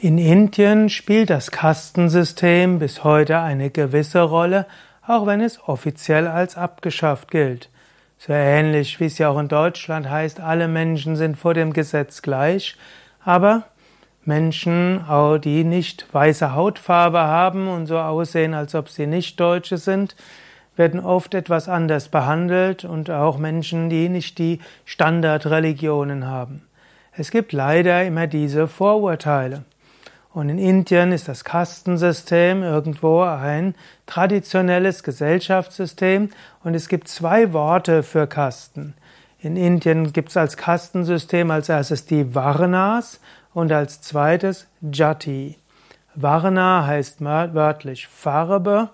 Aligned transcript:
In 0.00 0.16
Indien 0.16 0.90
spielt 0.90 1.28
das 1.28 1.50
Kastensystem 1.50 2.78
bis 2.78 3.02
heute 3.02 3.40
eine 3.40 3.68
gewisse 3.68 4.20
Rolle, 4.20 4.66
auch 5.04 5.26
wenn 5.26 5.40
es 5.40 5.60
offiziell 5.66 6.28
als 6.28 6.56
abgeschafft 6.56 7.32
gilt. 7.32 7.68
So 8.16 8.32
ähnlich 8.32 9.00
wie 9.00 9.06
es 9.06 9.18
ja 9.18 9.28
auch 9.28 9.40
in 9.40 9.48
Deutschland 9.48 10.08
heißt, 10.08 10.38
alle 10.38 10.68
Menschen 10.68 11.16
sind 11.16 11.36
vor 11.36 11.52
dem 11.52 11.72
Gesetz 11.72 12.22
gleich, 12.22 12.76
aber 13.24 13.64
Menschen, 14.24 15.04
die 15.42 15.64
nicht 15.64 16.06
weiße 16.14 16.54
Hautfarbe 16.54 17.18
haben 17.18 17.66
und 17.66 17.86
so 17.86 17.98
aussehen, 17.98 18.54
als 18.54 18.76
ob 18.76 18.90
sie 18.90 19.08
nicht 19.08 19.40
Deutsche 19.40 19.78
sind, 19.78 20.14
werden 20.76 21.00
oft 21.00 21.34
etwas 21.34 21.68
anders 21.68 22.08
behandelt 22.08 22.84
und 22.84 23.10
auch 23.10 23.36
Menschen, 23.36 23.90
die 23.90 24.08
nicht 24.08 24.38
die 24.38 24.60
Standardreligionen 24.84 26.28
haben. 26.28 26.62
Es 27.10 27.32
gibt 27.32 27.52
leider 27.52 28.04
immer 28.04 28.28
diese 28.28 28.68
Vorurteile. 28.68 29.64
Und 30.38 30.50
in 30.50 30.60
Indien 30.60 31.10
ist 31.10 31.26
das 31.26 31.42
Kastensystem 31.42 32.62
irgendwo 32.62 33.22
ein 33.22 33.74
traditionelles 34.06 35.02
Gesellschaftssystem 35.02 36.30
und 36.62 36.74
es 36.74 36.88
gibt 36.88 37.08
zwei 37.08 37.52
Worte 37.52 38.04
für 38.04 38.28
Kasten. 38.28 38.94
In 39.40 39.56
Indien 39.56 40.12
gibt 40.12 40.28
es 40.28 40.36
als 40.36 40.56
Kastensystem 40.56 41.50
als 41.50 41.68
erstes 41.68 42.06
die 42.06 42.36
Varnas 42.36 43.18
und 43.52 43.72
als 43.72 44.00
zweites 44.00 44.68
Jati. 44.80 45.58
Varna 46.14 46.86
heißt 46.86 47.20
wörtlich 47.20 48.06
Farbe 48.06 48.90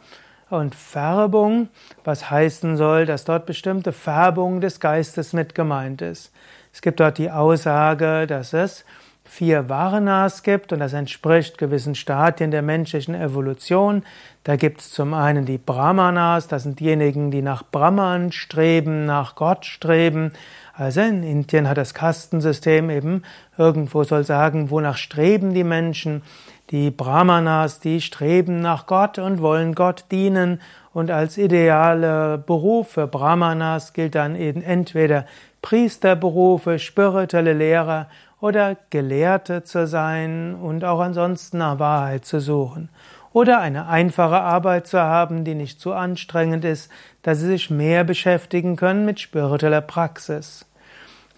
und 0.49 0.75
Färbung, 0.75 1.69
was 2.05 2.31
heißen 2.31 2.79
soll, 2.79 3.05
dass 3.05 3.27
dort 3.27 3.45
bestimmte 3.45 3.93
Färbung 3.93 4.63
des 4.63 4.81
Geistes 4.81 5.35
mit 5.35 5.55
gemeint 5.55 6.01
ist. 6.01 6.33
Es 6.73 6.81
gibt 6.81 7.01
dort 7.01 7.19
die 7.19 7.31
Aussage, 7.31 8.27
dass 8.27 8.55
es 8.55 8.87
vier 9.25 9.69
Varnas 9.69 10.43
gibt 10.43 10.73
und 10.73 10.81
das 10.81 10.93
entspricht 10.93 11.59
gewissen 11.59 11.95
Stadien 11.95 12.51
der 12.51 12.63
menschlichen 12.63 13.15
Evolution. 13.15 14.05
Da 14.45 14.57
gibt 14.57 14.81
es 14.81 14.91
zum 14.91 15.15
einen 15.15 15.47
die 15.47 15.59
Brahmanas, 15.59 16.47
das 16.47 16.65
sind 16.65 16.79
diejenigen, 16.79 17.31
die 17.31 17.43
nach 17.43 17.63
Brahman 17.65 18.31
streben, 18.33 19.07
nach 19.07 19.35
Gott 19.35 19.65
streben. 19.65 20.33
Also 20.75 21.01
in 21.01 21.23
Indien 21.23 21.69
hat 21.69 21.79
das 21.79 21.95
Kastensystem 21.95 22.91
eben 22.91 23.23
irgendwo 23.57 24.05
soll 24.05 24.25
sagen, 24.25 24.71
wonach 24.71 24.99
streben 24.99 25.55
die 25.55 25.65
Menschen. 25.65 26.23
Die 26.71 26.91
Brahmanas, 26.91 27.81
die 27.81 28.01
streben 28.01 28.61
nach 28.61 28.87
Gott 28.87 29.19
und 29.19 29.41
wollen 29.41 29.75
Gott 29.75 30.05
dienen 30.11 30.61
und 30.93 31.11
als 31.11 31.39
ideale 31.39 32.39
Beruf 32.39 32.93
für 32.93 33.07
Brahmanas 33.07 33.93
gilt 33.93 34.15
dann 34.15 34.37
eben 34.37 34.63
entweder 34.63 35.27
Priesterberufe, 35.61 36.79
spirituelle 36.79 37.53
Lehrer 37.53 38.09
oder 38.45 38.77
Gelehrte 38.91 39.63
zu 39.63 39.87
sein 39.87 40.55
und 40.55 40.85
auch 40.85 41.01
ansonsten 41.01 41.57
nach 41.57 41.79
Wahrheit 41.79 42.27
zu 42.27 42.41
suchen. 42.41 42.91
Oder 43.33 43.59
eine 43.59 43.89
einfache 43.89 44.39
Arbeit 44.39 44.87
zu 44.87 45.01
haben, 45.01 45.45
die 45.45 45.55
nicht 45.55 45.81
zu 45.81 45.95
anstrengend 45.95 46.63
ist, 46.63 46.91
dass 47.23 47.41
sie 47.41 47.47
sich 47.47 47.71
mehr 47.71 48.05
beschäftigen 48.05 48.77
können 48.77 49.07
mit 49.07 49.19
spiritueller 49.19 49.81
Praxis. 49.81 50.67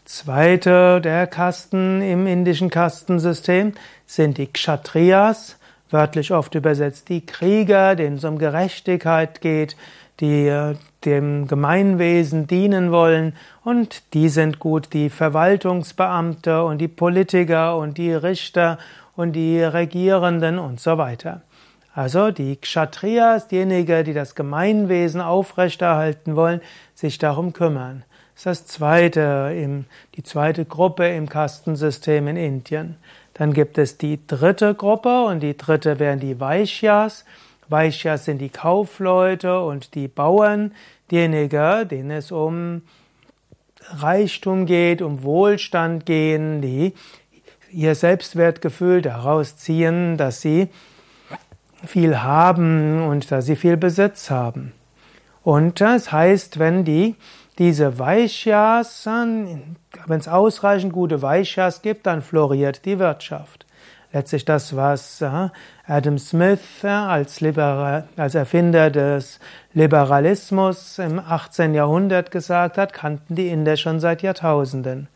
Zweite 0.04 1.00
der 1.00 1.28
Kasten 1.28 2.02
im 2.02 2.26
indischen 2.26 2.70
Kastensystem 2.70 3.74
sind 4.04 4.36
die 4.36 4.48
Kshatriyas, 4.48 5.60
wörtlich 5.90 6.32
oft 6.32 6.56
übersetzt 6.56 7.08
die 7.08 7.24
Krieger, 7.24 7.94
denen 7.94 8.16
es 8.16 8.24
um 8.24 8.36
Gerechtigkeit 8.36 9.40
geht, 9.40 9.76
die 10.18 10.48
äh, 10.48 10.74
dem 11.06 11.46
Gemeinwesen 11.46 12.46
dienen 12.46 12.92
wollen 12.92 13.34
und 13.64 14.02
die 14.12 14.28
sind 14.28 14.58
gut 14.58 14.92
die 14.92 15.08
Verwaltungsbeamte 15.08 16.64
und 16.64 16.78
die 16.78 16.88
Politiker 16.88 17.76
und 17.78 17.96
die 17.96 18.12
Richter 18.12 18.78
und 19.14 19.32
die 19.32 19.62
Regierenden 19.62 20.58
und 20.58 20.80
so 20.80 20.98
weiter. 20.98 21.42
Also 21.94 22.30
die 22.30 22.56
Kshatriyas, 22.56 23.48
diejenigen, 23.48 24.04
die 24.04 24.12
das 24.12 24.34
Gemeinwesen 24.34 25.22
aufrechterhalten 25.22 26.36
wollen, 26.36 26.60
sich 26.94 27.16
darum 27.16 27.54
kümmern. 27.54 28.04
Das 28.34 28.40
ist 28.40 28.46
das 28.46 28.66
zweite, 28.66 29.84
die 30.14 30.22
zweite 30.22 30.66
Gruppe 30.66 31.08
im 31.08 31.26
Kastensystem 31.26 32.28
in 32.28 32.36
Indien. 32.36 32.96
Dann 33.32 33.54
gibt 33.54 33.78
es 33.78 33.96
die 33.96 34.26
dritte 34.26 34.74
Gruppe 34.74 35.24
und 35.24 35.40
die 35.40 35.56
dritte 35.56 35.98
wären 35.98 36.20
die 36.20 36.38
Vaishyas. 36.38 37.24
Vaishyas 37.68 38.24
sind 38.24 38.38
die 38.38 38.48
Kaufleute 38.48 39.60
und 39.60 39.94
die 39.94 40.08
Bauern, 40.08 40.72
diejenigen, 41.10 41.88
denen 41.88 42.10
es 42.10 42.30
um 42.30 42.82
Reichtum 43.88 44.66
geht, 44.66 45.02
um 45.02 45.22
Wohlstand 45.22 46.06
gehen, 46.06 46.60
die 46.60 46.94
ihr 47.72 47.94
Selbstwertgefühl 47.94 49.02
daraus 49.02 49.56
ziehen, 49.56 50.16
dass 50.16 50.40
sie 50.40 50.68
viel 51.84 52.18
haben 52.18 53.06
und 53.06 53.30
dass 53.30 53.46
sie 53.46 53.56
viel 53.56 53.76
Besitz 53.76 54.30
haben. 54.30 54.72
Und 55.42 55.80
das 55.80 56.10
heißt, 56.10 56.58
wenn 56.58 56.84
die 56.84 57.14
diese 57.58 57.98
Vaishyas, 57.98 59.06
wenn 59.06 59.76
es 60.08 60.28
ausreichend 60.28 60.92
gute 60.92 61.22
Vaishyas 61.22 61.82
gibt, 61.82 62.06
dann 62.06 62.22
floriert 62.22 62.84
die 62.84 62.98
Wirtschaft 62.98 63.65
letztlich 64.12 64.44
das, 64.44 64.76
was 64.76 65.20
äh, 65.20 65.48
Adam 65.86 66.18
Smith 66.18 66.60
äh, 66.82 66.88
als, 66.88 67.40
Liberal, 67.40 68.08
als 68.16 68.34
Erfinder 68.34 68.90
des 68.90 69.38
Liberalismus 69.74 70.98
im 70.98 71.18
18. 71.18 71.74
Jahrhundert 71.74 72.30
gesagt 72.30 72.78
hat, 72.78 72.92
kannten 72.92 73.34
die 73.34 73.48
Inder 73.48 73.76
schon 73.76 74.00
seit 74.00 74.22
Jahrtausenden. 74.22 75.08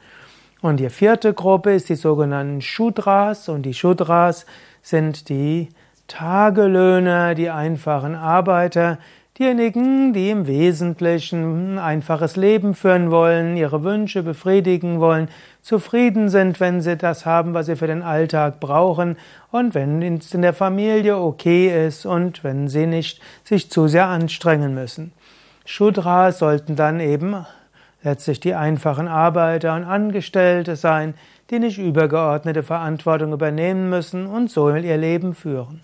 Und 0.61 0.79
die 0.79 0.91
vierte 0.91 1.33
Gruppe 1.33 1.75
ist 1.75 1.89
die 1.89 1.95
sogenannten 1.95 2.61
Shudras 2.61 3.49
und 3.49 3.63
die 3.63 3.75
Shudras 3.75 4.45
sind 4.83 5.29
die 5.29 5.69
Tagelöhner, 6.07 7.35
die 7.35 7.51
einfachen 7.51 8.15
Arbeiter, 8.15 8.99
Diejenigen, 9.41 10.13
die 10.13 10.29
im 10.29 10.47
Wesentlichen 10.47 11.79
ein 11.79 11.79
einfaches 11.79 12.37
Leben 12.37 12.75
führen 12.75 13.11
wollen, 13.11 13.57
ihre 13.57 13.83
Wünsche 13.83 14.23
befriedigen 14.23 15.01
wollen, 15.01 15.31
zufrieden 15.63 16.29
sind, 16.29 16.61
wenn 16.61 16.83
sie 16.83 16.99
das 16.99 17.25
haben, 17.25 17.55
was 17.55 17.65
sie 17.65 17.77
für 17.77 17.87
den 17.87 18.03
Alltag 18.03 18.61
brauchen 18.61 19.17
und 19.51 19.75
wenn 19.75 20.03
es 20.03 20.35
in 20.35 20.43
der 20.43 20.53
Familie 20.53 21.17
okay 21.17 21.87
ist 21.87 22.05
und 22.05 22.45
wenn 22.45 22.69
sie 22.69 22.85
nicht 22.85 23.23
sich 23.43 23.71
zu 23.71 23.89
sehr 23.89 24.09
anstrengen 24.09 24.75
müssen. 24.75 25.13
Shudras 25.65 26.39
sollten 26.39 26.77
dann 26.77 27.01
eben 27.01 27.47
letztlich 28.03 28.41
die 28.41 28.55
einfachen 28.55 29.09
Arbeiter 29.09 29.75
und 29.75 29.85
Angestellte 29.85 30.77
sein, 30.77 31.15
die 31.49 31.61
nicht 31.61 31.79
übergeordnete 31.79 32.63
Verantwortung 32.63 33.33
übernehmen 33.33 33.89
müssen 33.89 34.27
und 34.27 34.51
so 34.51 34.69
ihr 34.69 34.99
Leben 34.99 35.35
führen. 35.35 35.81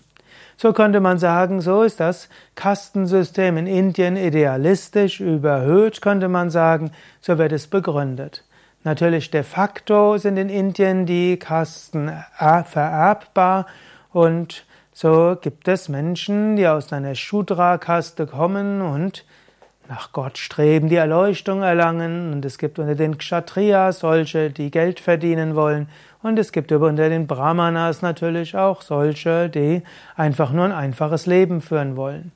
So 0.59 0.73
könnte 0.73 0.99
man 0.99 1.19
sagen, 1.19 1.61
so 1.61 1.83
ist 1.83 1.99
das 1.99 2.29
Kastensystem 2.55 3.57
in 3.57 3.67
Indien 3.67 4.17
idealistisch 4.17 5.19
überhöht, 5.19 6.01
könnte 6.01 6.29
man 6.29 6.49
sagen, 6.49 6.91
so 7.21 7.37
wird 7.37 7.51
es 7.51 7.67
begründet. 7.67 8.43
Natürlich 8.83 9.29
de 9.29 9.43
facto 9.43 10.17
sind 10.17 10.37
in 10.37 10.49
Indien 10.49 11.05
die 11.05 11.37
Kasten 11.37 12.11
vererbbar 12.37 13.67
und 14.11 14.65
so 14.93 15.37
gibt 15.39 15.67
es 15.67 15.89
Menschen, 15.89 16.55
die 16.55 16.67
aus 16.67 16.91
einer 16.91 17.13
Shudra-Kaste 17.13 18.25
kommen 18.25 18.81
und 18.81 19.25
nach 19.89 20.11
Gott 20.11 20.37
streben, 20.37 20.89
die 20.89 20.95
Erleuchtung 20.95 21.61
erlangen. 21.61 22.33
Und 22.33 22.45
es 22.45 22.57
gibt 22.57 22.79
unter 22.79 22.95
den 22.95 23.17
Kshatriyas 23.17 23.99
solche, 23.99 24.49
die 24.49 24.71
Geld 24.71 24.99
verdienen 24.99 25.55
wollen. 25.55 25.87
Und 26.21 26.37
es 26.39 26.51
gibt 26.51 26.71
unter 26.71 27.09
den 27.09 27.27
Brahmanas 27.27 28.01
natürlich 28.01 28.55
auch 28.55 28.81
solche, 28.81 29.49
die 29.49 29.83
einfach 30.15 30.51
nur 30.51 30.65
ein 30.65 30.71
einfaches 30.71 31.25
Leben 31.25 31.61
führen 31.61 31.95
wollen. 31.95 32.31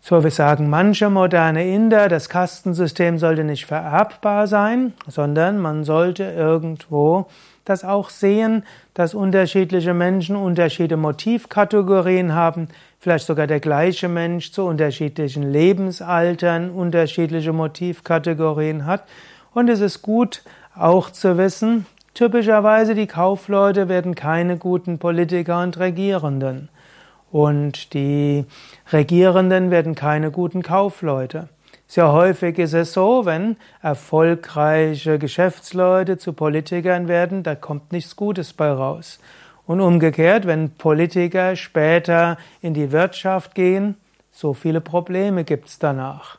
So, 0.00 0.24
wir 0.24 0.32
sagen 0.32 0.68
manche 0.68 1.10
moderne 1.10 1.64
Inder, 1.64 2.08
das 2.08 2.28
Kastensystem 2.28 3.18
sollte 3.18 3.44
nicht 3.44 3.66
vererbbar 3.66 4.48
sein, 4.48 4.94
sondern 5.06 5.58
man 5.58 5.84
sollte 5.84 6.24
irgendwo 6.24 7.26
das 7.64 7.84
auch 7.84 8.10
sehen, 8.10 8.64
dass 8.94 9.14
unterschiedliche 9.14 9.94
Menschen 9.94 10.34
unterschiedliche 10.34 10.96
Motivkategorien 10.96 12.34
haben, 12.34 12.66
vielleicht 13.02 13.26
sogar 13.26 13.48
der 13.48 13.58
gleiche 13.58 14.08
Mensch 14.08 14.52
zu 14.52 14.64
unterschiedlichen 14.64 15.50
Lebensaltern 15.50 16.70
unterschiedliche 16.70 17.52
Motivkategorien 17.52 18.86
hat. 18.86 19.02
Und 19.52 19.68
es 19.68 19.80
ist 19.80 20.02
gut 20.02 20.42
auch 20.76 21.10
zu 21.10 21.36
wissen, 21.36 21.84
typischerweise 22.14 22.94
die 22.94 23.08
Kaufleute 23.08 23.88
werden 23.88 24.14
keine 24.14 24.56
guten 24.56 25.00
Politiker 25.00 25.64
und 25.64 25.80
Regierenden. 25.80 26.68
Und 27.32 27.92
die 27.92 28.44
Regierenden 28.92 29.72
werden 29.72 29.96
keine 29.96 30.30
guten 30.30 30.62
Kaufleute. 30.62 31.48
Sehr 31.88 32.12
häufig 32.12 32.56
ist 32.58 32.72
es 32.72 32.92
so, 32.92 33.26
wenn 33.26 33.56
erfolgreiche 33.82 35.18
Geschäftsleute 35.18 36.18
zu 36.18 36.34
Politikern 36.34 37.08
werden, 37.08 37.42
da 37.42 37.56
kommt 37.56 37.90
nichts 37.90 38.14
Gutes 38.14 38.52
bei 38.52 38.70
raus. 38.70 39.18
Und 39.66 39.80
umgekehrt, 39.80 40.46
wenn 40.46 40.70
Politiker 40.70 41.56
später 41.56 42.36
in 42.60 42.74
die 42.74 42.92
Wirtschaft 42.92 43.54
gehen, 43.54 43.96
so 44.30 44.54
viele 44.54 44.80
Probleme 44.80 45.44
gibt's 45.44 45.78
danach. 45.78 46.38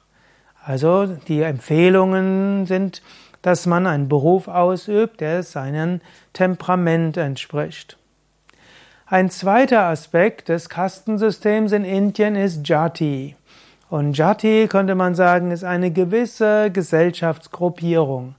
Also 0.65 1.05
die 1.05 1.41
Empfehlungen 1.41 2.65
sind, 2.65 3.01
dass 3.41 3.65
man 3.65 3.85
einen 3.85 4.07
Beruf 4.07 4.47
ausübt, 4.47 5.21
der 5.21 5.43
seinem 5.43 6.01
Temperament 6.31 7.17
entspricht. 7.17 7.97
Ein 9.05 9.29
zweiter 9.29 9.83
Aspekt 9.83 10.49
des 10.49 10.69
Kastensystems 10.69 11.71
in 11.73 11.85
Indien 11.85 12.35
ist 12.35 12.67
Jati. 12.67 13.35
Und 13.89 14.17
Jati, 14.17 14.67
könnte 14.67 14.95
man 14.95 15.13
sagen, 15.13 15.51
ist 15.51 15.63
eine 15.63 15.91
gewisse 15.91 16.71
Gesellschaftsgruppierung. 16.71 18.35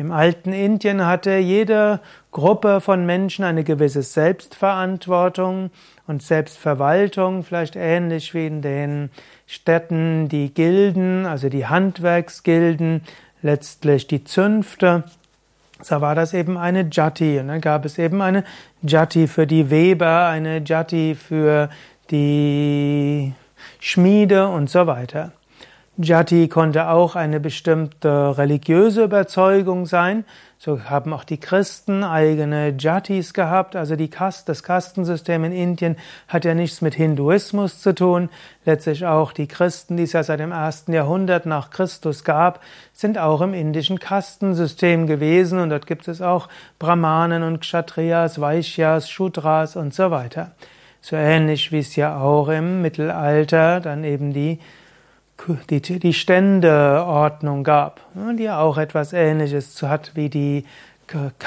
Im 0.00 0.12
alten 0.12 0.54
Indien 0.54 1.04
hatte 1.04 1.36
jede 1.36 2.00
Gruppe 2.32 2.80
von 2.80 3.04
Menschen 3.04 3.44
eine 3.44 3.64
gewisse 3.64 4.02
Selbstverantwortung 4.02 5.70
und 6.06 6.22
Selbstverwaltung, 6.22 7.44
vielleicht 7.44 7.76
ähnlich 7.76 8.32
wie 8.32 8.46
in 8.46 8.62
den 8.62 9.10
Städten 9.46 10.30
die 10.30 10.54
Gilden, 10.54 11.26
also 11.26 11.50
die 11.50 11.66
Handwerksgilden, 11.66 13.02
letztlich 13.42 14.06
die 14.06 14.24
Zünfte. 14.24 15.04
So 15.82 16.00
war 16.00 16.14
das 16.14 16.32
eben 16.32 16.56
eine 16.56 16.88
Jati. 16.90 17.38
Und 17.38 17.48
dann 17.48 17.60
gab 17.60 17.84
es 17.84 17.98
eben 17.98 18.22
eine 18.22 18.44
Jati 18.80 19.28
für 19.28 19.46
die 19.46 19.68
Weber, 19.68 20.28
eine 20.28 20.62
Jati 20.64 21.14
für 21.14 21.68
die 22.10 23.34
Schmiede 23.80 24.48
und 24.48 24.70
so 24.70 24.86
weiter. 24.86 25.32
Jati 26.02 26.48
konnte 26.48 26.88
auch 26.88 27.14
eine 27.14 27.40
bestimmte 27.40 28.38
religiöse 28.38 29.04
Überzeugung 29.04 29.84
sein. 29.84 30.24
So 30.56 30.84
haben 30.84 31.12
auch 31.12 31.24
die 31.24 31.38
Christen 31.38 32.04
eigene 32.04 32.74
Jatis 32.78 33.34
gehabt. 33.34 33.76
Also 33.76 33.96
die 33.96 34.08
Kast, 34.08 34.48
das 34.48 34.62
Kastensystem 34.62 35.44
in 35.44 35.52
Indien 35.52 35.96
hat 36.26 36.46
ja 36.46 36.54
nichts 36.54 36.80
mit 36.80 36.94
Hinduismus 36.94 37.80
zu 37.80 37.94
tun. 37.94 38.30
Letztlich 38.64 39.04
auch 39.04 39.32
die 39.32 39.46
Christen, 39.46 39.98
die 39.98 40.04
es 40.04 40.12
ja 40.12 40.22
seit 40.22 40.40
dem 40.40 40.52
ersten 40.52 40.94
Jahrhundert 40.94 41.44
nach 41.44 41.68
Christus 41.68 42.24
gab, 42.24 42.60
sind 42.94 43.18
auch 43.18 43.42
im 43.42 43.52
indischen 43.52 43.98
Kastensystem 43.98 45.06
gewesen. 45.06 45.58
Und 45.58 45.68
dort 45.68 45.86
gibt 45.86 46.08
es 46.08 46.22
auch 46.22 46.48
Brahmanen 46.78 47.42
und 47.42 47.60
Kshatriyas, 47.60 48.40
Vaishyas, 48.40 49.10
Shudras 49.10 49.76
und 49.76 49.92
so 49.92 50.10
weiter. 50.10 50.52
So 51.02 51.16
ähnlich 51.16 51.72
wie 51.72 51.80
es 51.80 51.94
ja 51.96 52.18
auch 52.18 52.48
im 52.48 52.80
Mittelalter 52.80 53.80
dann 53.80 54.04
eben 54.04 54.32
die 54.32 54.58
die, 55.70 55.80
die 55.80 56.12
Ständeordnung 56.12 57.64
gab, 57.64 58.00
die 58.38 58.44
ja 58.44 58.60
auch 58.60 58.78
etwas 58.78 59.12
Ähnliches 59.12 59.82
hat 59.82 60.12
wie 60.14 60.28
die 60.28 60.64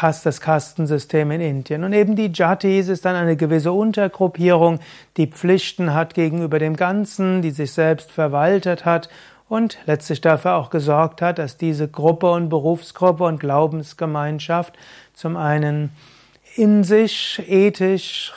das 0.01 0.41
Kastensystem 0.41 1.31
in 1.31 1.41
Indien. 1.41 1.83
Und 1.85 1.93
eben 1.93 2.15
die 2.15 2.31
Jatis 2.33 2.89
ist 2.89 3.05
dann 3.05 3.15
eine 3.15 3.37
gewisse 3.37 3.71
Untergruppierung, 3.71 4.79
die 5.15 5.27
Pflichten 5.27 5.93
hat 5.93 6.13
gegenüber 6.13 6.59
dem 6.59 6.75
Ganzen, 6.75 7.41
die 7.41 7.51
sich 7.51 7.71
selbst 7.71 8.11
verwaltet 8.11 8.83
hat 8.83 9.09
und 9.47 9.77
letztlich 9.85 10.19
dafür 10.19 10.55
auch 10.55 10.69
gesorgt 10.69 11.21
hat, 11.21 11.39
dass 11.39 11.57
diese 11.57 11.87
Gruppe 11.87 12.31
und 12.31 12.49
Berufsgruppe 12.49 13.23
und 13.23 13.39
Glaubensgemeinschaft 13.39 14.73
zum 15.13 15.37
einen 15.37 15.91
in 16.55 16.83
sich 16.83 17.41
ethisch, 17.47 18.33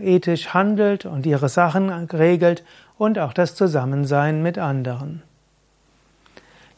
ethisch 0.00 0.54
handelt 0.54 1.04
und 1.04 1.26
ihre 1.26 1.48
Sachen 1.48 1.90
regelt 1.90 2.64
und 2.98 3.18
auch 3.18 3.32
das 3.32 3.54
Zusammensein 3.54 4.42
mit 4.42 4.58
anderen. 4.58 5.22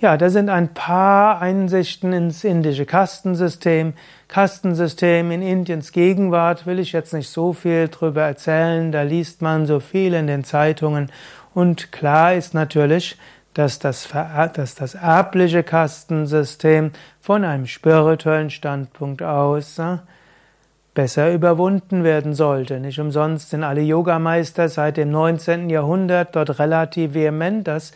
Ja, 0.00 0.16
da 0.16 0.30
sind 0.30 0.48
ein 0.48 0.74
paar 0.74 1.42
Einsichten 1.42 2.12
ins 2.12 2.44
indische 2.44 2.86
Kastensystem. 2.86 3.94
Kastensystem 4.28 5.32
in 5.32 5.42
Indiens 5.42 5.90
Gegenwart 5.90 6.66
will 6.66 6.78
ich 6.78 6.92
jetzt 6.92 7.12
nicht 7.12 7.28
so 7.28 7.52
viel 7.52 7.88
drüber 7.88 8.22
erzählen, 8.22 8.92
da 8.92 9.02
liest 9.02 9.42
man 9.42 9.66
so 9.66 9.80
viel 9.80 10.14
in 10.14 10.28
den 10.28 10.44
Zeitungen 10.44 11.10
und 11.52 11.90
klar 11.90 12.34
ist 12.34 12.54
natürlich, 12.54 13.18
dass 13.54 13.80
das, 13.80 14.08
dass 14.54 14.76
das 14.76 14.94
erbliche 14.94 15.64
Kastensystem 15.64 16.92
von 17.20 17.44
einem 17.44 17.66
spirituellen 17.66 18.50
Standpunkt 18.50 19.20
aus 19.20 19.80
äh, 19.80 19.96
besser 20.98 21.32
überwunden 21.32 22.02
werden 22.02 22.34
sollte. 22.34 22.80
Nicht 22.80 22.98
umsonst 22.98 23.50
sind 23.50 23.62
alle 23.62 23.82
Yogameister 23.82 24.68
seit 24.68 24.96
dem 24.96 25.12
19. 25.12 25.70
Jahrhundert 25.70 26.34
dort 26.34 26.58
relativ 26.58 27.14
vehement, 27.14 27.68
dass 27.68 27.92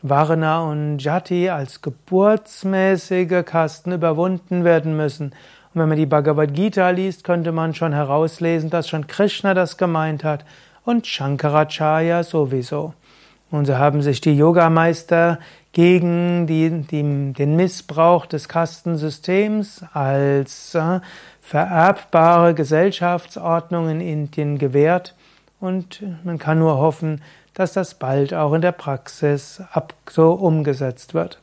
Varna 0.00 0.62
und 0.62 0.98
Jati 0.98 1.50
als 1.50 1.82
geburtsmäßige 1.82 3.44
Kasten 3.44 3.92
überwunden 3.92 4.64
werden 4.64 4.96
müssen. 4.96 5.32
Und 5.74 5.82
wenn 5.82 5.90
man 5.90 5.98
die 5.98 6.06
Bhagavad 6.06 6.54
Gita 6.54 6.88
liest, 6.88 7.24
könnte 7.24 7.52
man 7.52 7.74
schon 7.74 7.92
herauslesen, 7.92 8.70
dass 8.70 8.88
schon 8.88 9.06
Krishna 9.06 9.52
das 9.52 9.76
gemeint 9.76 10.24
hat 10.24 10.46
und 10.82 11.06
Shankaracharya 11.06 12.22
sowieso. 12.22 12.94
Und 13.50 13.66
so 13.66 13.76
haben 13.76 14.00
sich 14.00 14.22
die 14.22 14.34
Yogameister 14.34 15.40
gegen 15.76 16.46
die, 16.46 16.70
die, 16.70 17.34
den 17.34 17.54
Missbrauch 17.54 18.24
des 18.24 18.48
Kastensystems 18.48 19.84
als 19.92 20.74
äh, 20.74 21.00
vererbbare 21.42 22.54
Gesellschaftsordnung 22.54 23.90
in 23.90 24.00
Indien 24.00 24.56
gewährt 24.56 25.14
und 25.60 26.02
man 26.24 26.38
kann 26.38 26.60
nur 26.60 26.78
hoffen, 26.78 27.20
dass 27.52 27.74
das 27.74 27.92
bald 27.92 28.32
auch 28.32 28.54
in 28.54 28.62
der 28.62 28.72
Praxis 28.72 29.60
so 30.08 30.32
umgesetzt 30.32 31.12
wird. 31.12 31.40